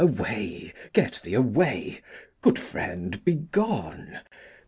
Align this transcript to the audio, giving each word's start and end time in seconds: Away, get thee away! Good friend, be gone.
Away, 0.03 0.73
get 0.93 1.21
thee 1.23 1.35
away! 1.35 2.01
Good 2.41 2.57
friend, 2.57 3.23
be 3.23 3.33
gone. 3.35 4.21